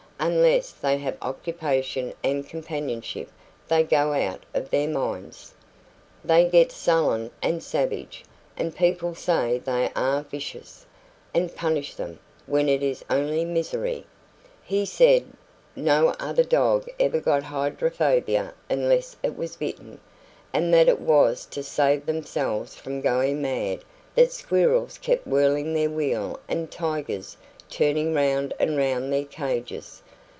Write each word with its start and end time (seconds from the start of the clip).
Unless 0.23 0.73
they 0.73 0.99
have 0.99 1.17
occupation 1.19 2.13
and 2.23 2.47
companionship 2.47 3.31
they 3.67 3.81
go 3.81 4.13
out 4.13 4.43
of 4.53 4.69
their 4.69 4.87
minds. 4.87 5.55
They 6.23 6.45
get 6.47 6.71
sullen 6.71 7.31
and 7.41 7.63
savage, 7.63 8.23
and 8.55 8.75
people 8.75 9.15
say 9.15 9.57
they 9.57 9.89
are 9.95 10.21
vicious, 10.21 10.85
and 11.33 11.55
punish 11.55 11.95
them, 11.95 12.19
when 12.45 12.69
it 12.69 12.83
is 12.83 13.03
only 13.09 13.45
misery. 13.45 14.05
He 14.63 14.85
said 14.85 15.25
no 15.75 16.13
happy 16.19 16.43
dog 16.43 16.87
ever 16.99 17.19
got 17.19 17.41
hydrophobia 17.41 18.53
unless 18.69 19.15
it 19.23 19.35
was 19.35 19.55
bitten; 19.55 19.99
and 20.53 20.71
that 20.71 20.87
it 20.87 20.99
was 21.01 21.47
to 21.47 21.63
save 21.63 22.05
themselves 22.05 22.75
from 22.75 23.01
going 23.01 23.41
mad 23.41 23.83
that 24.13 24.31
squirrels 24.31 24.99
kept 24.99 25.25
whirling 25.25 25.73
their 25.73 25.89
wheel 25.89 26.39
and 26.47 26.69
tigers 26.69 27.37
running 27.79 28.13
round 28.13 28.53
and 28.59 28.77
round 28.77 29.11
their 29.11 29.25
cages. 29.25 30.03